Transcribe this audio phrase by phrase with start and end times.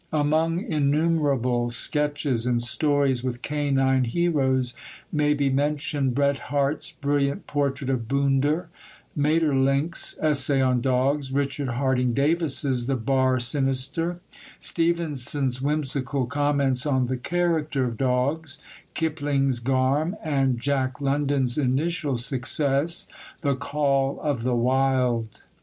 [0.11, 4.73] Among innumerable sketches and stories with canine heroes
[5.11, 8.69] may be mentioned Bret Harte's brilliant portrait of Boonder;
[9.15, 14.19] Maeterlinck's essay on dogs; Richard Harding Davis's The Bar Sinister;
[14.57, 18.57] Stevenson's whimsical comments on The Character of Dogs;
[18.95, 23.07] Kipling's Garm; and Jack London's initial success,
[23.41, 25.43] The Call of the Wild.